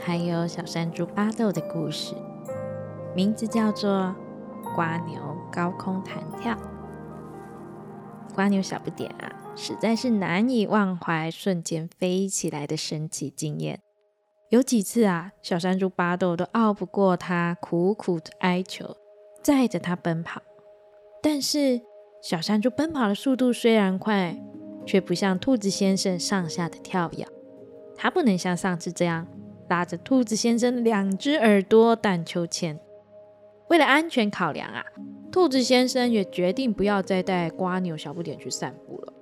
[0.00, 2.14] 还有小山猪巴豆的故事，
[3.14, 4.14] 名字叫做
[4.74, 6.54] 《瓜牛高空弹跳》。
[8.34, 13.80] 瓜牛小不点啊，实在是难以忘怀瞬间飞起来的神奇经验。
[14.50, 18.96] 有几次啊，小山猪巴豆都拗不过它，苦苦的哀求，
[19.42, 20.40] 载着它奔跑。
[21.20, 21.80] 但是
[22.22, 24.36] 小山猪奔跑的速度虽然快，
[24.84, 27.26] 却不像兔子先生上下的跳跃。
[27.96, 29.26] 它不能像上次这样。
[29.68, 32.78] 拉着兔子先生两只耳朵荡秋千。
[33.68, 34.84] 为了安全考量啊，
[35.32, 39.12] 兔子先生也决定不要再带瓜牛小不点去散步了。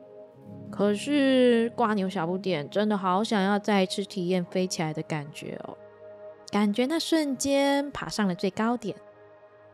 [0.70, 5.78] 可是瓜牛小不点真的好想要再一次体验飞起来的感觉哦，
[6.50, 8.94] 感觉那瞬间爬上了最高点，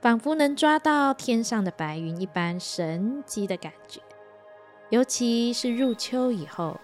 [0.01, 4.01] 仿佛能抓到天上的白云一般神奇的感觉。
[4.91, 6.79] 尤其是入秋以后，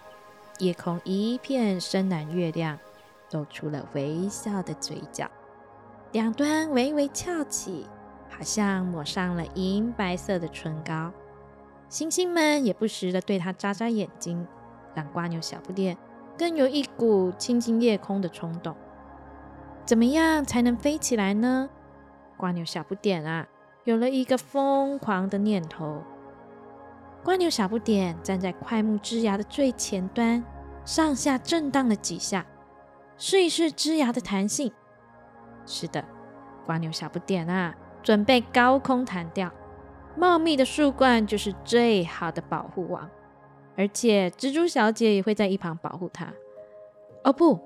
[0.59, 2.79] 夜空一片深蓝月亮。
[3.31, 5.29] 露出了微笑的嘴角，
[6.11, 7.85] 两端微微翘起，
[8.29, 11.11] 好像抹上了银白色的唇膏。
[11.89, 14.45] 星星们也不时的对它眨眨眼睛，
[14.93, 15.97] 让瓜牛小不点
[16.37, 18.75] 更有一股亲近夜空的冲动。
[19.85, 21.69] 怎么样才能飞起来呢？
[22.35, 23.47] 瓜牛小不点啊，
[23.85, 26.03] 有了一个疯狂的念头。
[27.23, 30.43] 瓜牛小不点站在快木枝芽的最前端，
[30.85, 32.45] 上下震荡了几下。
[33.17, 34.71] 试一试枝芽的弹性。
[35.65, 36.03] 是的，
[36.65, 39.51] 瓜牛小不点啊，准备高空弹跳。
[40.15, 43.09] 茂密的树冠就是最好的保护网，
[43.75, 46.33] 而且蜘蛛小姐也会在一旁保护它。
[47.23, 47.59] 哦不，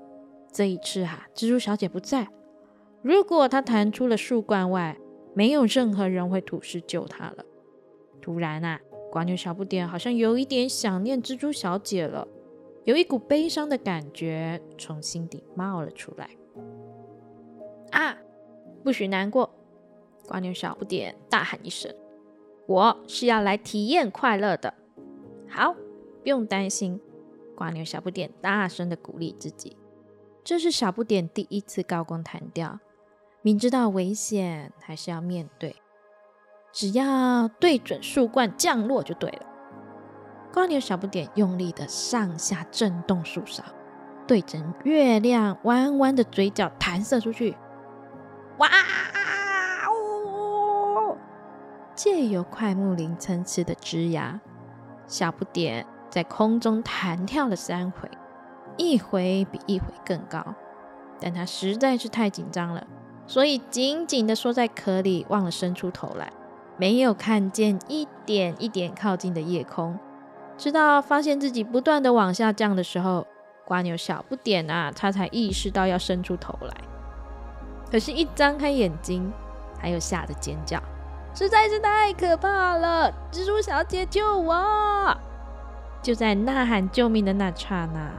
[0.52, 2.28] 这一次哈，蜘蛛小姐不在。
[3.00, 4.96] 如果它弹出了树冠外，
[5.34, 7.44] 没有任何人会吐丝救它了。
[8.20, 12.28] 突然啊，瓜牛小不点好像有一点想念蜘蛛小姐了。
[12.84, 16.30] 有一股悲伤的感觉从心底冒了出来。
[17.90, 18.18] 啊，
[18.82, 19.50] 不许难过！
[20.26, 21.94] 瓜牛小不点大喊一声
[22.66, 24.74] ：“我是要来体验快乐的。”
[25.48, 25.74] 好，
[26.22, 27.00] 不用担心。
[27.54, 29.76] 瓜牛小不点大声的鼓励自己。
[30.42, 32.80] 这是小不点第一次高空弹跳，
[33.42, 35.76] 明知道危险还是要面对，
[36.72, 39.46] 只要对准树冠降落就对了。
[40.52, 43.62] 瓜牛小不点用力的上下震动树梢，
[44.26, 47.56] 对着月亮弯弯的嘴角弹射出去。
[48.58, 48.68] 哇
[49.88, 51.16] 哦！
[51.94, 54.40] 借由快木林参差的枝芽，
[55.06, 58.10] 小不点在空中弹跳了三回，
[58.76, 60.54] 一回比一回更高。
[61.18, 62.86] 但它实在是太紧张了，
[63.26, 66.30] 所以紧紧的缩在壳里，忘了伸出头来，
[66.76, 69.98] 没有看见一点一点靠近的夜空。
[70.62, 73.26] 直到发现自己不断的往下降的时候，
[73.64, 76.72] 瓜牛小不点啊，他才意识到要伸出头来。
[77.90, 79.32] 可是，一张开眼睛，
[79.80, 80.80] 他又吓得尖叫，
[81.34, 83.12] 实在是太可怕了！
[83.32, 85.12] 蜘蛛小姐救我！
[86.00, 88.12] 就在呐喊救命的那刹那，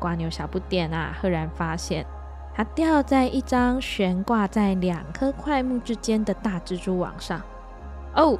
[0.00, 2.04] 瓜牛小不点啊，赫然发现
[2.52, 7.40] 他掉在一张悬挂在两棵块木之间的大蜘蛛网上。
[8.16, 8.36] 哦，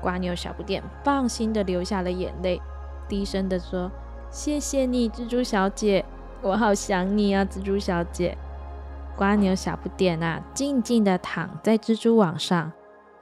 [0.00, 2.58] 瓜牛小不点放心的流下了眼泪。
[3.08, 3.90] 低声的说
[4.30, 6.04] ：“谢谢你，蜘蛛小姐，
[6.42, 8.36] 我好想你啊，蜘蛛小姐。”
[9.16, 12.72] 瓜牛小不点啊，静静的躺在蜘蛛网上，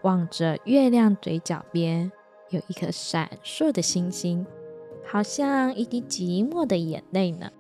[0.03, 2.11] 望着月亮嘴角边
[2.51, 4.45] 有一颗闪烁的星星，
[5.07, 7.51] 好像一滴寂寞的眼泪呢。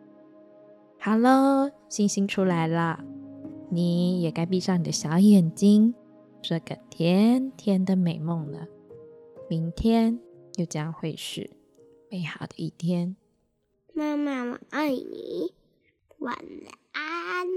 [0.98, 3.04] 好喽，星星出来了，
[3.70, 5.94] 你也该闭上你的小眼睛，
[6.42, 8.66] 做个甜甜的美梦了。
[9.48, 10.18] 明天
[10.56, 11.50] 又将会是。
[12.14, 13.16] 美好的一天，
[13.92, 15.52] 妈妈，我爱你，
[16.18, 16.38] 晚
[16.92, 17.48] 安，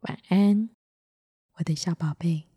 [0.00, 0.70] 晚安，
[1.58, 2.49] 我的小宝贝。